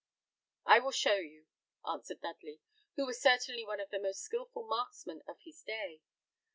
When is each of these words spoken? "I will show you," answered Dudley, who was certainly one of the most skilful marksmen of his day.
"I 0.65 0.79
will 0.79 0.89
show 0.89 1.17
you," 1.17 1.45
answered 1.85 2.21
Dudley, 2.21 2.59
who 2.95 3.05
was 3.05 3.21
certainly 3.21 3.67
one 3.67 3.79
of 3.79 3.91
the 3.91 3.99
most 4.01 4.21
skilful 4.23 4.63
marksmen 4.63 5.21
of 5.27 5.37
his 5.41 5.61
day. 5.61 6.01